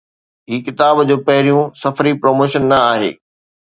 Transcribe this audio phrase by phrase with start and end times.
[0.51, 3.17] هي ڪتاب جو پهريون سفري پروموشن نه آهي